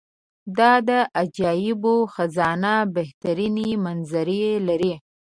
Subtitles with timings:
[0.57, 4.93] دا د عجایبو خزانه بهترینې منظرې لري.